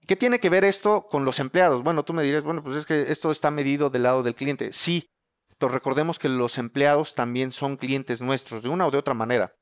¿Qué 0.07 0.15
tiene 0.15 0.39
que 0.39 0.49
ver 0.49 0.63
esto 0.63 1.07
con 1.09 1.25
los 1.25 1.39
empleados? 1.39 1.83
Bueno, 1.83 2.05
tú 2.05 2.13
me 2.13 2.23
dirás, 2.23 2.43
bueno, 2.43 2.63
pues 2.63 2.77
es 2.77 2.85
que 2.85 3.11
esto 3.11 3.29
está 3.29 3.51
medido 3.51 3.89
del 3.89 4.03
lado 4.03 4.23
del 4.23 4.35
cliente. 4.35 4.71
Sí, 4.71 5.09
pero 5.57 5.71
recordemos 5.71 6.17
que 6.17 6.29
los 6.29 6.57
empleados 6.57 7.13
también 7.13 7.51
son 7.51 7.77
clientes 7.77 8.21
nuestros, 8.21 8.63
de 8.63 8.69
una 8.69 8.87
o 8.87 8.91
de 8.91 8.97
otra 8.97 9.13
manera. 9.13 9.53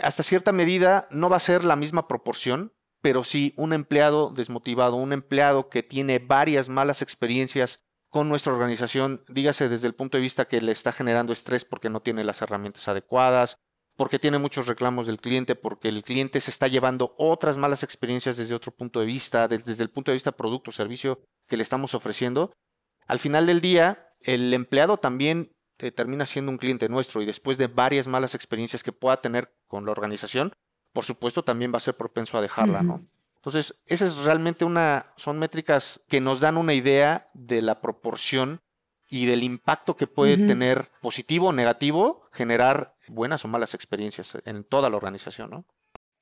Hasta 0.00 0.22
cierta 0.22 0.52
medida 0.52 1.08
no 1.10 1.28
va 1.28 1.36
a 1.36 1.40
ser 1.40 1.64
la 1.64 1.76
misma 1.76 2.06
proporción, 2.06 2.72
pero 3.00 3.24
sí 3.24 3.52
un 3.56 3.72
empleado 3.72 4.30
desmotivado, 4.30 4.96
un 4.96 5.12
empleado 5.12 5.68
que 5.68 5.82
tiene 5.82 6.18
varias 6.20 6.68
malas 6.68 7.02
experiencias 7.02 7.80
con 8.12 8.28
nuestra 8.28 8.52
organización, 8.52 9.24
dígase 9.26 9.70
desde 9.70 9.86
el 9.86 9.94
punto 9.94 10.18
de 10.18 10.22
vista 10.22 10.44
que 10.44 10.60
le 10.60 10.70
está 10.70 10.92
generando 10.92 11.32
estrés 11.32 11.64
porque 11.64 11.88
no 11.88 12.02
tiene 12.02 12.24
las 12.24 12.42
herramientas 12.42 12.86
adecuadas, 12.86 13.56
porque 13.96 14.18
tiene 14.18 14.36
muchos 14.36 14.66
reclamos 14.66 15.06
del 15.06 15.18
cliente, 15.18 15.54
porque 15.54 15.88
el 15.88 16.02
cliente 16.02 16.38
se 16.40 16.50
está 16.50 16.68
llevando 16.68 17.14
otras 17.16 17.56
malas 17.56 17.82
experiencias 17.82 18.36
desde 18.36 18.54
otro 18.54 18.70
punto 18.70 19.00
de 19.00 19.06
vista, 19.06 19.48
desde 19.48 19.82
el 19.82 19.88
punto 19.88 20.10
de 20.10 20.16
vista 20.16 20.32
producto 20.32 20.68
o 20.68 20.72
servicio 20.74 21.20
que 21.48 21.56
le 21.56 21.62
estamos 21.62 21.94
ofreciendo. 21.94 22.52
Al 23.06 23.18
final 23.18 23.46
del 23.46 23.62
día, 23.62 24.10
el 24.20 24.52
empleado 24.52 24.98
también 24.98 25.50
eh, 25.78 25.90
termina 25.90 26.26
siendo 26.26 26.52
un 26.52 26.58
cliente 26.58 26.90
nuestro 26.90 27.22
y 27.22 27.26
después 27.26 27.56
de 27.56 27.68
varias 27.68 28.08
malas 28.08 28.34
experiencias 28.34 28.82
que 28.82 28.92
pueda 28.92 29.22
tener 29.22 29.54
con 29.68 29.86
la 29.86 29.92
organización, 29.92 30.52
por 30.92 31.04
supuesto 31.04 31.44
también 31.44 31.72
va 31.72 31.78
a 31.78 31.80
ser 31.80 31.96
propenso 31.96 32.36
a 32.36 32.42
dejarla, 32.42 32.82
¿no? 32.82 33.06
Entonces, 33.42 33.74
esas 33.86 34.10
es 34.10 34.24
realmente 34.24 34.64
una, 34.64 35.06
son 35.16 35.40
métricas 35.40 36.00
que 36.08 36.20
nos 36.20 36.38
dan 36.38 36.56
una 36.56 36.74
idea 36.74 37.28
de 37.34 37.60
la 37.60 37.80
proporción 37.80 38.60
y 39.10 39.26
del 39.26 39.42
impacto 39.42 39.96
que 39.96 40.06
puede 40.06 40.36
tener 40.36 40.90
positivo 41.00 41.48
o 41.48 41.52
negativo 41.52 42.28
generar 42.32 42.94
buenas 43.08 43.44
o 43.44 43.48
malas 43.48 43.74
experiencias 43.74 44.38
en 44.44 44.62
toda 44.62 44.88
la 44.88 44.96
organización, 44.96 45.50
¿no? 45.50 45.64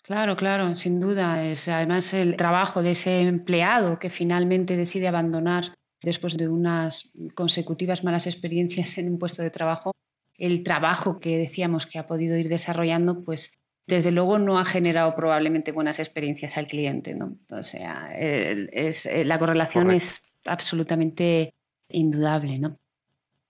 Claro, 0.03 0.35
claro, 0.35 0.75
sin 0.77 0.99
duda. 0.99 1.45
Es 1.45 1.69
además 1.69 2.15
el 2.15 2.37
trabajo 2.37 2.83
de 2.83 2.93
ese 2.93 3.21
empleado 3.21 3.99
que 3.99 4.09
finalmente 4.09 4.79
decide 4.79 5.07
abandonar 5.07 5.75
después 6.00 6.39
de 6.39 6.49
unas 6.49 7.12
consecutivas 7.35 8.03
malas 8.03 8.27
experiencias 8.27 8.97
en 8.97 9.09
un 9.11 9.19
puesto 9.19 9.43
de 9.43 9.50
trabajo, 9.50 9.93
el 10.39 10.65
trabajo 10.65 11.21
que 11.21 11.37
decíamos 11.37 11.87
que 11.87 11.99
ha 11.99 12.07
podido 12.07 12.39
ir 12.39 12.49
desarrollando, 12.49 13.23
pues 13.25 13.53
desde 13.87 14.11
luego 14.11 14.39
no 14.39 14.59
ha 14.59 14.65
generado 14.65 15.15
probablemente 15.15 15.73
buenas 15.73 15.99
experiencias 15.99 16.57
al 16.57 16.67
cliente. 16.67 17.15
¿no? 17.15 17.37
O 17.51 17.63
sea, 17.63 18.13
es, 18.15 19.07
eh, 19.07 19.25
la 19.25 19.39
correlación 19.39 19.91
es 19.91 20.23
absolutamente 20.45 21.55
indudable. 21.89 22.59
¿no? 22.59 22.79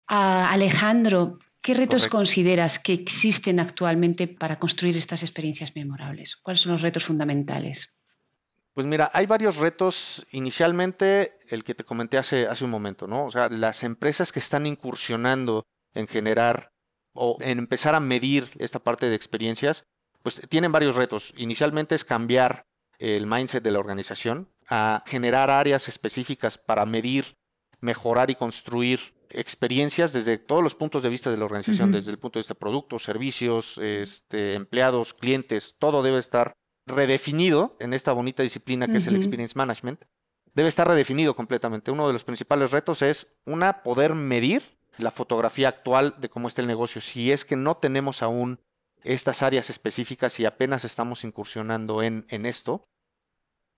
Alejandro, 0.07 1.39
¿qué 1.61 1.75
retos 1.75 2.09
consideras 2.09 2.79
que 2.79 2.93
existen 2.93 3.61
actualmente 3.61 4.29
para 4.29 4.59
construir 4.59 4.97
estas 4.97 5.23
experiencias 5.23 5.77
memorables? 5.77 6.37
¿Cuáles 6.37 6.61
son 6.61 6.73
los 6.73 6.83
retos 6.83 7.05
fundamentales? 7.05 7.95
Pues 8.75 8.87
mira, 8.87 9.11
hay 9.13 9.27
varios 9.27 9.57
retos. 9.59 10.27
Inicialmente, 10.31 11.35
el 11.49 11.65
que 11.65 11.75
te 11.75 11.85
comenté 11.85 12.19
hace, 12.19 12.47
hace 12.47 12.65
un 12.65 12.71
momento, 12.71 13.07
¿no? 13.07 13.27
O 13.27 13.31
sea, 13.31 13.49
las 13.49 13.83
empresas 13.83 14.33
que 14.33 14.39
están 14.39 14.67
incursionando 14.67 15.67
en 15.93 16.07
generar 16.07 16.73
o 17.13 17.37
en 17.41 17.59
empezar 17.59 17.95
a 17.95 18.01
medir 18.01 18.49
esta 18.59 18.79
parte 18.79 19.07
de 19.07 19.17
experiencias, 19.17 19.87
pues 20.23 20.41
tienen 20.49 20.73
varios 20.73 20.97
retos. 20.97 21.33
Inicialmente 21.37 21.95
es 21.95 22.05
cambiar 22.05 22.67
el 22.99 23.27
mindset 23.27 23.63
de 23.63 23.71
la 23.71 23.79
organización 23.79 24.49
a 24.69 25.03
generar 25.07 25.51
áreas 25.51 25.89
específicas 25.89 26.59
para 26.59 26.85
medir, 26.87 27.37
mejorar 27.81 28.31
y 28.31 28.35
construir 28.35 29.15
experiencias 29.31 30.13
desde 30.13 30.39
todos 30.39 30.63
los 30.63 30.75
puntos 30.75 31.03
de 31.03 31.09
vista 31.09 31.31
de 31.31 31.37
la 31.37 31.45
organización, 31.45 31.93
desde 31.93 32.11
el 32.11 32.19
punto 32.19 32.39
de 32.39 32.41
vista 32.41 32.55
de 32.55 32.61
productos, 32.61 33.05
servicios, 33.05 33.79
este, 33.79 34.55
empleados, 34.55 35.15
clientes, 35.15 35.77
todo 35.79 36.03
debe 36.03 36.19
estar 36.19 36.55
redefinido 36.87 37.77
en 37.81 37.95
esta 37.95 38.13
bonita 38.13 38.43
disciplina 38.43 38.87
que 38.87 38.97
es 38.97 39.07
el 39.07 39.17
Experience 39.17 39.57
Management. 39.57 40.03
Debe 40.55 40.69
estar 40.69 40.87
redefinido 40.87 41.37
completamente. 41.37 41.93
Uno 41.93 42.09
de 42.09 42.13
los 42.13 42.25
principales 42.25 42.73
retos 42.73 43.03
es, 43.03 43.29
una, 43.47 43.83
poder 43.83 44.15
medir 44.15 44.63
la 44.99 45.13
fotografía 45.13 45.69
actual 45.69 46.17
de 46.19 46.29
cómo 46.29 46.49
está 46.49 46.61
el 46.61 46.67
negocio. 46.67 47.01
Si 47.01 47.31
es 47.31 47.45
que 47.45 47.57
no 47.57 47.77
tenemos 47.77 48.23
aún 48.23 48.61
estas 49.05 49.43
áreas 49.43 49.71
específicas 49.71 50.39
y 50.41 50.47
apenas 50.47 50.85
estamos 50.85 51.25
incursionando 51.25 52.03
en, 52.03 52.27
en 52.29 52.47
esto, 52.47 52.85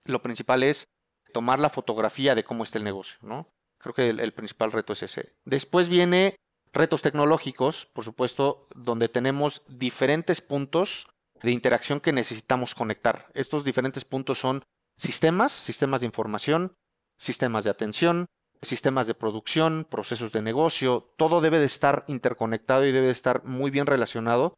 lo 0.05 0.21
principal 0.21 0.63
es 0.63 0.87
tomar 1.33 1.59
la 1.59 1.69
fotografía 1.69 2.35
de 2.35 2.43
cómo 2.43 2.63
está 2.63 2.77
el 2.77 2.83
negocio, 2.83 3.17
¿no? 3.21 3.47
Creo 3.83 3.93
que 3.93 4.09
el, 4.09 4.33
principal 4.33 4.71
reto 4.71 4.93
es 4.93 5.03
ese. 5.03 5.33
Después 5.43 5.89
viene 5.89 6.37
retos 6.71 7.01
tecnológicos, 7.01 7.85
por 7.87 8.05
supuesto, 8.05 8.67
donde 8.73 9.09
tenemos 9.09 9.61
diferentes 9.67 10.39
puntos 10.39 11.09
de 11.41 11.51
interacción 11.51 11.99
que 11.99 12.13
necesitamos 12.13 12.75
conectar. 12.75 13.27
Estos 13.33 13.65
diferentes 13.65 14.05
puntos 14.05 14.39
son 14.39 14.63
sistemas, 14.95 15.51
sistemas 15.51 15.99
de 15.99 16.07
información, 16.07 16.73
sistemas 17.17 17.65
de 17.65 17.71
atención, 17.71 18.27
sistemas 18.61 19.07
de 19.07 19.15
producción, 19.15 19.85
procesos 19.89 20.31
de 20.31 20.41
negocio, 20.41 21.13
todo 21.17 21.41
debe 21.41 21.59
de 21.59 21.65
estar 21.65 22.05
interconectado 22.07 22.85
y 22.85 22.93
debe 22.93 23.07
de 23.07 23.11
estar 23.11 23.43
muy 23.43 23.69
bien 23.69 23.85
relacionado 23.85 24.53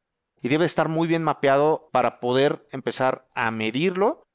y 0.45 0.47
debe 0.47 0.65
estar 0.65 0.89
muy 0.89 1.07
bien 1.07 1.23
mapeado 1.23 1.89
para 1.91 2.19
poder 2.19 2.67
empezar 2.69 3.27
a 3.33 3.49
medirlo, 3.49 4.27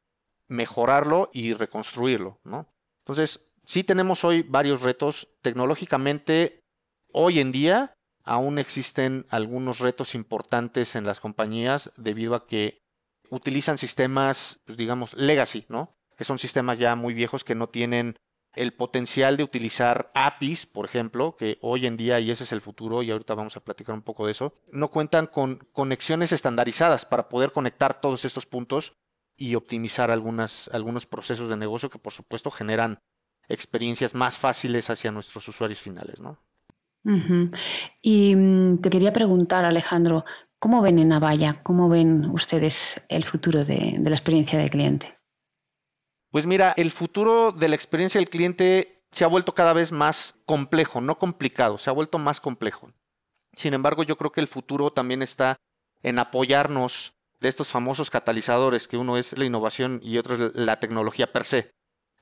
mejorarlo 0.49 1.31
y 1.33 1.55
reconstruirlo, 1.55 2.41
¿no? 2.43 2.67
Entonces, 3.05 3.49
sí 3.65 3.85
tenemos 3.85 4.25
hoy 4.25 4.43
varios 4.43 4.83
retos. 4.83 5.29
Tecnológicamente, 5.41 6.65
hoy 7.13 7.39
en 7.39 7.53
día 7.53 7.95
aún 8.25 8.59
existen 8.59 9.25
algunos 9.31 9.79
retos 9.79 10.17
importantes 10.17 10.97
en 10.97 11.05
las 11.05 11.21
compañías 11.21 11.93
debido 11.97 12.35
a 12.35 12.49
que 12.49 12.83
utilizan 13.29 13.79
sistemas, 13.79 14.59
pues 14.67 14.77
digamos, 14.77 15.15
legacy, 15.15 15.65
¿no? 15.69 15.95
Que 16.17 16.25
son 16.25 16.41
sistemas 16.41 16.81
ya 16.81 16.97
muy 16.97 17.15
viejos 17.15 17.45
que 17.45 17.55
no 17.55 17.69
tienen 17.69 18.19
el 18.55 18.73
potencial 18.73 19.37
de 19.37 19.45
utilizar 19.45 20.11
APIs, 20.15 20.67
por 20.67 20.85
ejemplo, 20.85 21.37
que 21.37 21.59
hoy 21.61 21.87
en 21.87 21.97
día, 21.97 22.19
y 22.21 22.31
ese 22.31 22.45
es 22.45 22.53
el 22.53 22.61
futuro, 22.61 23.03
y 23.03 23.11
ahorita 23.11 23.35
vamos 23.35 23.57
a 23.57 23.61
platicar 23.61 23.95
un 23.95 24.03
poco 24.03 24.27
de 24.27 24.33
eso, 24.33 24.55
no 24.73 24.89
cuentan 24.89 25.27
con 25.27 25.59
conexiones 25.73 26.33
estandarizadas 26.33 27.05
para 27.05 27.29
poder 27.29 27.53
conectar 27.53 28.01
todos 28.01 28.25
estos 28.25 28.47
puntos 28.47 28.97
y 29.37 29.55
optimizar 29.55 30.11
algunas, 30.11 30.69
algunos 30.73 31.07
procesos 31.07 31.49
de 31.49 31.57
negocio 31.57 31.91
que 31.91 31.99
por 31.99 32.13
supuesto 32.13 32.51
generan 32.51 33.01
experiencias 33.49 34.15
más 34.15 34.39
fáciles 34.39 34.91
hacia 34.91 35.11
nuestros 35.11 35.49
usuarios 35.49 35.81
finales, 35.81 36.21
¿no? 36.21 36.39
Y 38.03 38.37
mm, 38.37 38.79
te 38.83 38.91
quería 38.91 39.13
preguntar, 39.13 39.65
Alejandro, 39.65 40.25
¿cómo 40.59 40.83
ven 40.83 40.99
en 40.99 41.13
Avaya, 41.13 41.63
cómo 41.63 41.89
ven 41.89 42.27
ustedes 42.27 43.01
el 43.09 43.25
futuro 43.25 43.65
de 43.65 43.99
la 44.03 44.11
experiencia 44.11 44.59
del 44.59 44.71
cliente? 44.71 45.20
Pues 46.31 46.47
mira, 46.47 46.73
el 46.77 46.91
futuro 46.91 47.53
de 47.53 47.69
la 47.69 47.75
experiencia 47.75 48.21
del 48.21 48.31
cliente 48.31 49.03
se 49.11 49.25
ha 49.25 49.29
vuelto 49.29 49.55
cada 49.55 49.73
vez 49.73 49.91
más 49.91 50.35
complejo, 50.47 51.01
no 51.01 51.19
complicado, 51.19 51.79
se 51.79 51.91
ha 51.91 51.93
vuelto 51.93 52.19
más 52.19 52.41
complejo. 52.41 52.93
Sin 53.55 53.75
embargo, 53.75 54.05
yo 54.05 54.17
creo 54.17 54.31
que 54.31 54.41
el 54.41 54.47
futuro 54.47 54.93
también 54.93 55.23
está 55.23 55.57
en 56.03 56.19
apoyarnos 56.19 57.15
de 57.41 57.49
estos 57.49 57.69
famosos 57.69 58.11
catalizadores, 58.11 58.87
que 58.87 58.97
uno 58.97 59.17
es 59.17 59.37
la 59.37 59.45
innovación 59.45 60.01
y 60.03 60.19
otro 60.19 60.37
es 60.37 60.55
la 60.55 60.79
tecnología 60.79 61.33
per 61.33 61.45
se. 61.45 61.73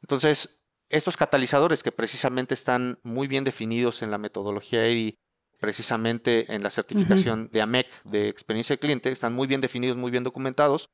Entonces, 0.01 0.59
estos 0.89 1.17
catalizadores 1.17 1.83
que 1.83 1.93
precisamente 1.93 2.55
están 2.55 2.99
muy 3.03 3.29
bien 3.29 3.45
definidos 3.45 4.01
en 4.01 4.11
la 4.11 4.19
metodología 4.19 4.87
EDI, 4.87 5.19
precisamente 5.61 6.55
en 6.55 6.63
la 6.63 6.71
certificación 6.71 7.51
de 7.53 7.61
AMEC 7.61 7.89
de 8.05 8.29
experiencia 8.29 8.75
del 8.75 8.81
cliente, 8.81 9.11
están 9.11 9.35
muy 9.35 9.47
bien 9.47 9.61
definidos, 9.61 9.97
muy 9.97 10.11
bien 10.11 10.25
documentados, 10.25 10.89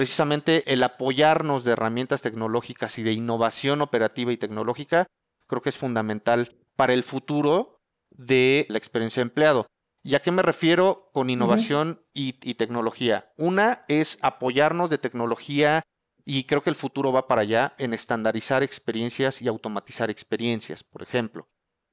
precisamente 0.00 0.72
el 0.72 0.82
apoyarnos 0.82 1.62
de 1.62 1.72
herramientas 1.72 2.22
tecnológicas 2.22 2.98
y 2.98 3.02
de 3.02 3.12
innovación 3.12 3.82
operativa 3.82 4.32
y 4.32 4.38
tecnológica, 4.38 5.06
creo 5.46 5.60
que 5.60 5.68
es 5.68 5.76
fundamental 5.76 6.56
para 6.74 6.94
el 6.94 7.02
futuro 7.02 7.82
de 8.08 8.64
la 8.70 8.78
experiencia 8.78 9.20
de 9.20 9.28
empleado. 9.28 9.66
¿Y 10.02 10.14
a 10.14 10.22
qué 10.22 10.30
me 10.30 10.40
refiero 10.40 11.10
con 11.12 11.28
innovación 11.28 12.00
y, 12.14 12.32
tecnología? 12.54 13.30
Una 13.36 13.84
es 13.88 14.16
apoyarnos 14.22 14.88
de 14.88 14.96
tecnología 14.96 15.82
y 16.24 16.44
creo 16.44 16.62
que 16.62 16.70
el 16.70 16.76
futuro 16.76 17.12
va 17.12 17.28
para 17.28 17.42
allá 17.42 17.74
en 17.76 17.92
estandarizar 17.92 18.62
experiencias 18.62 19.42
y 19.42 19.48
automatizar 19.48 20.08
experiencias. 20.08 20.82
Por 20.82 21.02
ejemplo, 21.02 21.46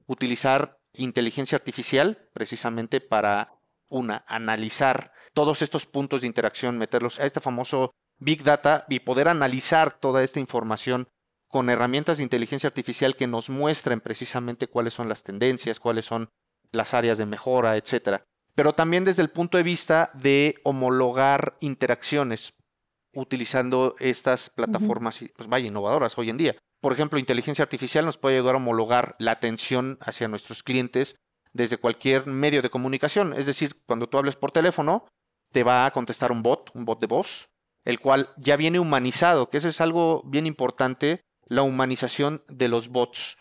utilizar 0.06 0.78
inteligencia 0.94 1.56
artificial 1.56 2.26
precisamente 2.32 3.02
para, 3.02 3.57
una, 3.88 4.24
analizar 4.26 5.12
todos 5.34 5.62
estos 5.62 5.86
puntos 5.86 6.20
de 6.20 6.26
interacción, 6.26 6.78
meterlos 6.78 7.20
a 7.20 7.26
este 7.26 7.40
famoso 7.40 7.92
Big 8.18 8.42
Data 8.42 8.84
y 8.88 9.00
poder 9.00 9.28
analizar 9.28 9.98
toda 9.98 10.22
esta 10.22 10.40
información 10.40 11.08
con 11.48 11.70
herramientas 11.70 12.18
de 12.18 12.24
inteligencia 12.24 12.68
artificial 12.68 13.16
que 13.16 13.26
nos 13.26 13.48
muestren 13.48 14.00
precisamente 14.00 14.68
cuáles 14.68 14.94
son 14.94 15.08
las 15.08 15.22
tendencias, 15.22 15.80
cuáles 15.80 16.04
son 16.04 16.30
las 16.72 16.92
áreas 16.94 17.18
de 17.18 17.26
mejora, 17.26 17.76
etcétera. 17.76 18.24
Pero 18.54 18.74
también 18.74 19.04
desde 19.04 19.22
el 19.22 19.30
punto 19.30 19.56
de 19.56 19.62
vista 19.62 20.10
de 20.14 20.56
homologar 20.64 21.56
interacciones 21.60 22.54
utilizando 23.14 23.94
estas 23.98 24.50
plataformas, 24.50 25.20
pues 25.36 25.48
vaya, 25.48 25.68
innovadoras 25.68 26.18
hoy 26.18 26.30
en 26.30 26.36
día. 26.36 26.56
Por 26.80 26.92
ejemplo, 26.92 27.18
inteligencia 27.18 27.62
artificial 27.62 28.04
nos 28.04 28.18
puede 28.18 28.36
ayudar 28.36 28.54
a 28.54 28.58
homologar 28.58 29.16
la 29.18 29.32
atención 29.32 29.98
hacia 30.00 30.28
nuestros 30.28 30.62
clientes 30.62 31.16
desde 31.52 31.78
cualquier 31.78 32.26
medio 32.26 32.62
de 32.62 32.70
comunicación. 32.70 33.32
Es 33.32 33.46
decir, 33.46 33.80
cuando 33.86 34.08
tú 34.08 34.18
hables 34.18 34.36
por 34.36 34.52
teléfono, 34.52 35.06
te 35.52 35.64
va 35.64 35.86
a 35.86 35.90
contestar 35.92 36.32
un 36.32 36.42
bot, 36.42 36.70
un 36.74 36.84
bot 36.84 37.00
de 37.00 37.06
voz, 37.06 37.50
el 37.84 38.00
cual 38.00 38.30
ya 38.36 38.56
viene 38.56 38.80
humanizado, 38.80 39.48
que 39.48 39.58
eso 39.58 39.68
es 39.68 39.80
algo 39.80 40.22
bien 40.24 40.46
importante, 40.46 41.22
la 41.46 41.62
humanización 41.62 42.42
de 42.48 42.68
los 42.68 42.88
bots, 42.88 43.38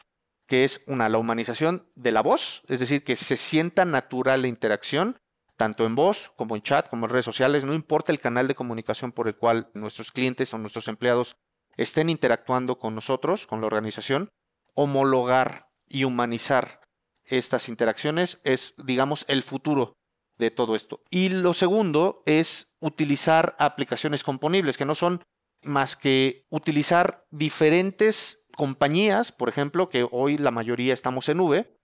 que 0.47 0.63
es 0.63 0.81
una, 0.87 1.09
la 1.09 1.17
humanización 1.17 1.89
de 1.95 2.11
la 2.11 2.21
voz, 2.21 2.63
es 2.67 2.79
decir, 2.79 3.03
que 3.03 3.15
se 3.15 3.35
sienta 3.35 3.83
natural 3.83 4.41
la 4.41 4.47
interacción, 4.47 5.19
tanto 5.57 5.85
en 5.85 5.95
voz 5.95 6.31
como 6.37 6.55
en 6.55 6.61
chat, 6.61 6.87
como 6.87 7.05
en 7.05 7.11
redes 7.11 7.25
sociales, 7.25 7.65
no 7.65 7.73
importa 7.73 8.11
el 8.11 8.19
canal 8.19 8.47
de 8.47 8.55
comunicación 8.55 9.11
por 9.11 9.27
el 9.27 9.35
cual 9.35 9.69
nuestros 9.73 10.11
clientes 10.11 10.53
o 10.53 10.57
nuestros 10.57 10.87
empleados 10.87 11.35
estén 11.75 12.09
interactuando 12.09 12.79
con 12.79 12.95
nosotros, 12.95 13.47
con 13.47 13.59
la 13.59 13.67
organización, 13.67 14.29
homologar 14.75 15.67
y 15.87 16.03
humanizar 16.03 16.81
estas 17.27 17.69
interacciones 17.69 18.39
es, 18.43 18.73
digamos, 18.77 19.25
el 19.27 19.43
futuro 19.43 19.97
de 20.37 20.51
todo 20.51 20.75
esto. 20.75 21.01
Y 21.09 21.29
lo 21.29 21.53
segundo 21.53 22.21
es 22.25 22.69
utilizar 22.79 23.55
aplicaciones 23.59 24.23
componibles, 24.23 24.77
que 24.77 24.85
no 24.85 24.95
son 24.95 25.23
más 25.63 25.95
que 25.95 26.45
utilizar 26.49 27.25
diferentes 27.31 28.45
compañías, 28.55 29.31
por 29.31 29.49
ejemplo, 29.49 29.89
que 29.89 30.07
hoy 30.11 30.37
la 30.37 30.51
mayoría 30.51 30.93
estamos 30.93 31.29
en 31.29 31.37
nube, 31.37 31.77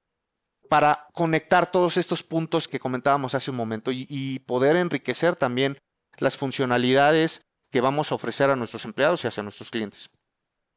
para 0.69 1.07
conectar 1.13 1.69
todos 1.69 1.97
estos 1.97 2.23
puntos 2.23 2.67
que 2.67 2.79
comentábamos 2.79 3.35
hace 3.35 3.51
un 3.51 3.57
momento 3.57 3.91
y, 3.91 4.39
poder 4.47 4.75
enriquecer 4.75 5.35
también 5.35 5.77
las 6.17 6.37
funcionalidades 6.37 7.41
que 7.71 7.81
vamos 7.81 8.11
a 8.11 8.15
ofrecer 8.15 8.49
a 8.49 8.55
nuestros 8.55 8.85
empleados 8.85 9.23
y 9.23 9.27
hacia 9.27 9.43
nuestros 9.43 9.69
clientes. 9.69 10.09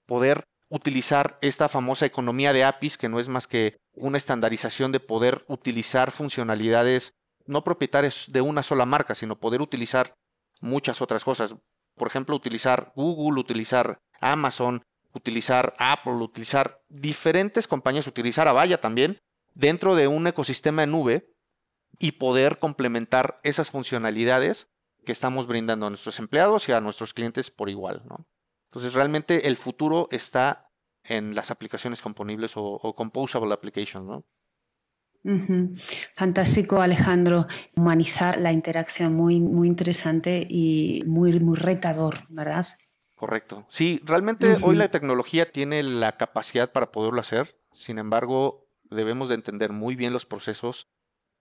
Poder 0.07 0.45
utilizar 0.69 1.39
esta 1.41 1.69
famosa 1.69 2.07
economía 2.07 2.53
de 2.53 2.65
APIs, 2.65 2.99
que 2.99 3.09
no 3.09 3.21
es 3.21 3.29
más 3.29 3.47
que 3.47 3.77
una 3.95 4.19
estandarización 4.19 4.93
de 4.93 5.01
poder 5.01 5.45
utilizar 5.49 6.11
funcionalidades 6.11 7.15
no 7.47 7.63
propietarias 7.63 8.25
de 8.29 8.41
una 8.41 8.63
sola 8.63 8.87
marca, 8.87 9.15
sino 9.15 9.39
poder 9.39 9.63
utilizar 9.63 10.15
muchas 10.61 11.01
otras 11.01 11.25
cosas. 11.25 11.55
Por 11.95 12.09
ejemplo, 12.09 12.35
utilizar 12.35 12.93
Google, 12.97 13.41
utilizar 13.41 14.01
Amazon, 14.21 14.83
utilizar 15.13 15.75
Apple, 15.79 16.15
utilizar 16.15 16.81
diferentes 16.89 17.69
compañías, 17.69 18.07
utilizar 18.07 18.49
Avaya 18.49 18.81
también, 18.81 19.21
dentro 19.55 19.95
de 19.95 20.09
un 20.09 20.27
ecosistema 20.27 20.83
de 20.83 20.89
nube 20.89 21.31
y 21.99 22.13
poder 22.13 22.59
complementar 22.59 23.41
esas 23.43 23.71
funcionalidades 23.71 24.69
que 25.05 25.13
estamos 25.13 25.47
brindando 25.47 25.87
a 25.87 25.91
nuestros 25.91 26.19
empleados 26.19 26.69
y 26.69 26.73
a 26.73 26.81
nuestros 26.81 27.15
clientes 27.15 27.51
por 27.51 27.71
igual. 27.71 28.03
¿no? 28.09 28.27
Entonces, 28.77 28.93
realmente 28.93 29.49
el 29.49 29.57
futuro 29.57 30.07
está 30.11 30.69
en 31.03 31.35
las 31.35 31.51
aplicaciones 31.51 32.03
componibles 32.03 32.53
o, 32.57 32.95
composable 32.95 33.55
applications. 33.55 34.07
¿no? 34.07 34.27
Fantástico, 36.15 36.83
Alejandro. 36.83 37.47
Humanizar 37.75 38.37
la 38.37 38.53
interacción, 38.53 39.15
muy, 39.15 39.41
muy 39.41 39.67
interesante 39.67 40.47
y 40.47 41.03
muy, 41.07 41.41
muy 41.41 41.57
retador, 41.57 42.27
¿verdad? 42.29 42.67
Correcto. 43.15 43.65
Sí, 43.71 44.03
realmente 44.05 44.59
hoy 44.61 44.77
la 44.77 44.91
tecnología 44.91 45.51
tiene 45.51 45.83
la 45.83 46.19
capacidad 46.19 46.71
para 46.71 46.93
poderlo 46.93 47.23
hacer. 47.23 47.59
Sin 47.73 47.99
embargo, 47.99 48.69
debemos 48.91 49.31
de 49.31 49.37
entender 49.37 49.73
muy 49.73 49.97
bien 49.97 50.13
los 50.13 50.27
procesos 50.27 50.87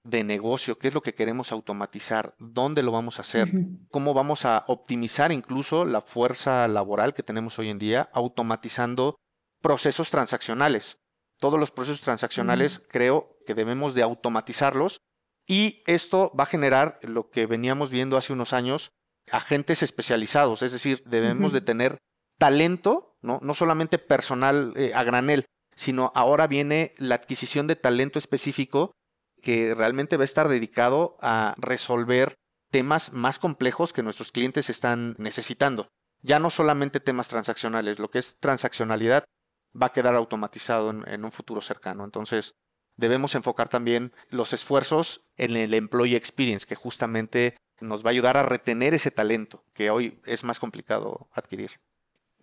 de 0.06 0.24
negocio, 0.24 0.78
qué 0.78 0.90
es 0.90 0.94
lo 0.94 1.02
que 1.02 1.16
queremos 1.16 1.52
automatizar, 1.52 2.36
dónde 2.38 2.84
lo 2.84 2.92
vamos 2.92 3.18
a 3.18 3.24
hacer, 3.24 3.50
cómo 3.90 4.14
vamos 4.14 4.46
a 4.46 4.64
optimizar 4.68 5.32
incluso 5.32 5.84
la 5.84 6.02
fuerza 6.02 6.68
laboral 6.68 7.16
que 7.16 7.24
tenemos 7.24 7.58
hoy 7.58 7.70
en 7.70 7.80
día, 7.80 8.10
automatizando 8.14 9.18
procesos 9.62 10.12
transaccionales. 10.12 11.00
Todos 11.40 11.60
los 11.60 11.72
procesos 11.72 12.02
transaccionales 12.02 12.82
creo 12.88 13.36
que 13.48 13.56
debemos 13.56 13.96
de 13.96 14.04
automatizarlos 14.04 15.02
y 15.48 15.82
esto 15.88 16.32
va 16.40 16.44
a 16.44 16.48
generar 16.48 17.00
lo 17.02 17.32
que 17.32 17.48
veníamos 17.48 17.90
viendo 17.90 18.16
hace 18.16 18.32
unos 18.32 18.54
años, 18.54 18.92
agentes 19.32 19.82
especializados, 19.82 20.62
es 20.62 20.72
decir, 20.72 21.02
debemos 21.08 21.52
de 21.52 21.62
tener 21.62 21.98
talento, 22.38 23.18
¿no? 23.22 23.40
no 23.42 23.56
solamente 23.56 23.98
personal 23.98 24.74
eh, 24.76 24.92
a 24.94 25.04
granel, 25.04 25.46
sino 25.76 26.12
ahora 26.14 26.46
viene 26.46 26.94
la 26.98 27.16
adquisición 27.16 27.66
de 27.66 27.76
talento 27.76 28.20
específico 28.20 28.92
que 29.46 29.76
realmente 29.76 30.18
va 30.18 30.24
a 30.24 30.26
estar 30.26 30.50
dedicado 30.50 31.18
a 31.22 31.54
resolver 31.60 32.36
temas 32.72 33.14
más 33.14 33.38
complejos 33.38 33.94
que 33.94 34.02
nuestros 34.02 34.32
clientes 34.32 34.72
están 34.72 35.14
necesitando. 35.20 35.88
Ya 36.24 36.40
no 36.40 36.50
solamente 36.50 37.00
temas 37.00 37.28
transaccionales, 37.28 38.00
lo 38.00 38.10
que 38.10 38.18
es 38.18 38.38
transaccionalidad 38.40 39.24
va 39.80 39.88
a 39.88 39.94
quedar 39.94 40.16
automatizado 40.16 40.90
en, 40.90 41.24
un 41.24 41.32
futuro 41.32 41.62
cercano. 41.62 42.04
Entonces, 42.04 42.56
debemos 42.98 43.36
enfocar 43.36 43.70
también 43.70 44.14
los 44.30 44.52
esfuerzos 44.52 45.22
en 45.38 45.56
el 45.56 45.76
employee 45.76 46.18
experience, 46.18 46.66
que 46.66 46.74
justamente 46.74 47.56
nos 47.80 48.04
va 48.04 48.10
a 48.10 48.14
ayudar 48.14 48.38
a 48.38 48.44
retener 48.44 48.96
ese 48.96 49.12
talento 49.12 49.64
que 49.76 49.92
hoy 49.92 50.20
es 50.26 50.44
más 50.44 50.60
complicado 50.60 51.30
adquirir. 51.32 51.70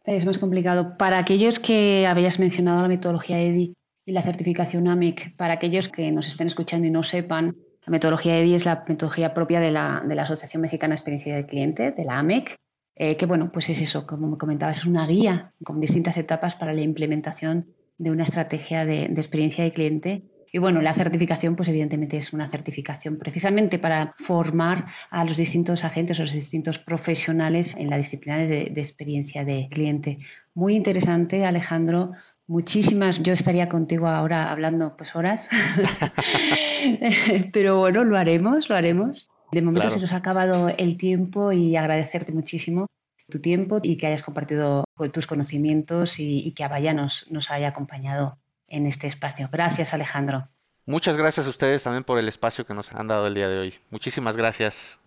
Es 0.05 0.25
más 0.25 0.39
complicado. 0.39 0.97
Para 0.99 1.19
aquellos 1.19 1.59
que 1.59 2.07
habías 2.07 2.39
mencionado 2.39 2.83
la 2.83 2.89
metodología 2.89 3.41
EDI, 3.41 3.75
y 4.05 4.13
la 4.13 4.23
certificación 4.23 4.89
AMEC, 4.89 5.37
para 5.37 5.55
aquellos 5.55 5.89
que 5.89 6.11
nos 6.13 6.27
estén 6.29 6.47
escuchando 6.47 6.87
y 6.87 6.91
no 6.91 7.03
sepan, 7.03 7.57
la 7.87 7.91
metodología 7.91 8.39
EDI 8.39 8.55
es 8.55 8.65
la 8.65 8.85
metodología 8.87 9.35
propia 9.35 9.61
de 9.61 9.71
la, 9.71 10.03
de 10.07 10.15
la 10.15 10.23
Asociación 10.23 10.63
Mexicana 10.63 10.95
de 10.95 10.97
Experiencia 10.97 11.35
del 11.35 11.47
Cliente, 11.47 11.91
de 11.93 12.05
la 12.05 12.19
AMEC, 12.19 12.57
eh, 12.95 13.17
que 13.17 13.27
bueno, 13.27 13.51
pues 13.51 13.69
es 13.71 13.81
eso, 13.81 14.07
como 14.07 14.29
me 14.29 14.39
comentaba, 14.39 14.73
es 14.73 14.85
una 14.85 15.07
guía 15.07 15.53
con 15.65 15.81
distintas 15.81 16.17
etapas 16.17 16.55
para 16.55 16.73
la 16.73 16.83
implementación 16.83 17.75
de 17.99 18.11
una 18.11 18.25
estrategia 18.25 18.85
de, 18.85 19.09
de 19.09 19.21
experiencia 19.21 19.65
de 19.65 19.73
cliente 19.73 20.23
y 20.55 20.59
bueno, 20.59 20.83
la 20.83 20.93
certificación, 20.93 21.57
pues 21.57 21.71
evidentemente 21.71 22.19
es 22.19 22.35
una 22.35 22.47
certificación 22.51 23.17
precisamente 23.17 23.79
para 23.79 24.15
formar 24.19 24.85
a 25.11 25.25
los 25.25 25.39
distintos 25.39 25.83
agentes 25.83 26.21
o 26.21 26.25
los 26.25 26.35
distintos 26.35 26.79
profesionales 26.79 27.75
en 27.75 27.89
la 27.89 27.97
disciplina 27.97 28.37
de, 28.37 28.71
de, 28.71 28.81
experiencia 28.81 29.47
de 29.47 29.69
cliente. 29.71 30.19
Muy 30.53 30.75
interesante, 30.77 31.47
Alejandro, 31.47 32.13
Muchísimas, 32.53 33.23
yo 33.23 33.33
estaría 33.33 33.71
contigo 33.71 34.09
ahora 34.09 34.53
hablando 34.53 34.95
pues 34.95 35.17
horas, 35.17 35.49
pero 37.55 37.79
bueno, 37.79 38.05
lo 38.05 38.19
haremos, 38.19 38.69
lo 38.69 38.77
haremos. 38.77 39.31
De 39.53 39.63
momento 39.63 39.89
se 39.89 40.01
nos 40.01 40.13
ha 40.13 40.17
acabado 40.17 40.69
el 40.69 40.99
tiempo 40.99 41.53
y 41.53 41.77
agradecerte 41.77 42.31
muchísimo 42.31 42.89
tu 43.31 43.41
tiempo 43.41 43.81
y 43.83 43.97
que 43.97 44.07
hayas 44.07 44.23
compartido 44.23 44.85
tus 45.15 45.27
conocimientos 45.27 46.19
y, 46.19 46.53
que 46.53 46.63
Avaya 46.63 46.93
nos, 46.93 47.31
nos 47.31 47.51
haya 47.51 47.69
acompañado 47.69 48.37
en 48.69 48.87
este 48.87 49.07
espacio. 49.07 49.49
Gracias, 49.51 49.95
Alejandro. 49.95 50.51
Muchas 50.85 51.17
gracias 51.17 51.47
a 51.47 51.49
ustedes 51.49 51.83
también 51.83 52.05
por 52.05 52.19
el 52.19 52.29
espacio 52.29 52.67
que 52.67 52.75
nos 52.75 52.93
han 52.93 53.09
dado 53.09 53.29
el 53.29 53.33
día 53.33 53.49
de 53.49 53.61
hoy. 53.61 53.75
Muchísimas 53.89 54.37
gracias. 54.37 55.01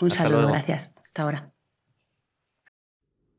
Un 0.00 0.12
saludo, 0.12 0.46
gracias. 0.46 0.92
Hasta 1.04 1.22
ahora. 1.22 1.53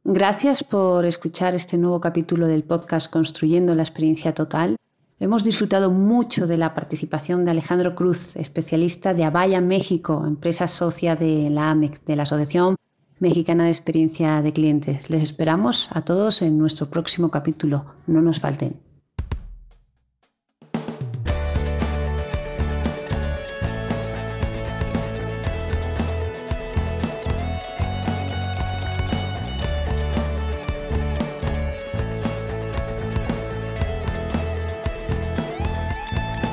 Gracias 0.08 0.64
por 0.64 1.04
escuchar 1.04 1.56
este 1.56 1.80
nuevo 1.80 2.00
capítulo 2.00 2.46
del 2.46 2.64
podcast 2.64 3.12
Construyendo 3.12 3.74
la 3.74 3.82
Experiencia 3.82 4.36
Total. 4.36 4.76
Hemos 5.20 5.44
disfrutado 5.44 5.90
mucho 5.90 6.46
de 6.46 6.58
la 6.58 6.76
participación 6.76 7.44
de 7.44 7.50
Alejandro 7.50 7.96
Cruz, 7.96 8.36
especialista 8.36 9.16
de 9.16 9.24
Avaya 9.24 9.62
México, 9.62 10.24
empresa 10.28 10.68
socia 10.68 11.16
de 11.16 11.50
la 11.50 11.72
AMEC, 11.72 12.06
de 12.06 12.16
la 12.18 12.22
Asociación 12.22 12.76
Mexicana 13.18 13.64
de 13.64 13.72
Experiencia 13.72 14.44
de 14.44 14.54
Clientes. 14.54 15.10
Les 15.10 15.24
esperamos 15.24 15.90
a 15.92 16.04
todos 16.04 16.44
en 16.44 16.60
nuestro 16.60 16.86
próximo 16.92 17.32
capítulo. 17.32 17.86
No 18.06 18.22
nos 18.22 18.40
falten. 18.40 18.85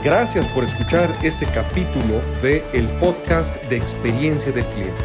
Gracias 0.03 0.45
por 0.49 0.65
escuchar 0.65 1.17
este 1.23 1.47
capítulo 1.47 2.21
de 2.43 2.65
el 2.73 2.89
podcast 2.99 3.55
de 3.67 3.77
experiencia 3.77 4.51
del 4.51 4.65
cliente. 4.67 5.05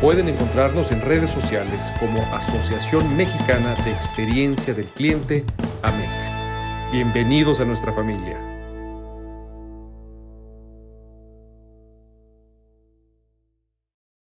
Pueden 0.00 0.30
encontrarnos 0.30 0.90
en 0.92 1.02
redes 1.02 1.30
sociales 1.30 1.92
como 2.00 2.22
Asociación 2.34 3.18
Mexicana 3.18 3.76
de 3.84 3.90
Experiencia 3.90 4.72
del 4.72 4.86
Cliente, 4.86 5.44
AMEC. 5.82 6.08
Bienvenidos 6.90 7.60
a 7.60 7.66
nuestra 7.66 7.92
familia. 7.92 8.53